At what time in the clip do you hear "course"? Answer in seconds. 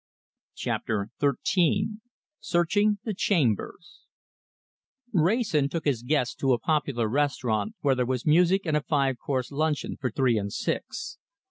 9.19-9.51